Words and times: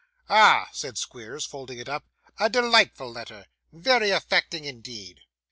Ah!' 0.31 0.67
said 0.73 0.97
Squeers, 0.97 1.45
folding 1.45 1.77
it 1.77 1.87
up, 1.87 2.05
'a 2.39 2.49
delightful 2.49 3.11
letter. 3.11 3.45
Very 3.71 4.09
affecting 4.09 4.65
indeed. 4.65 5.19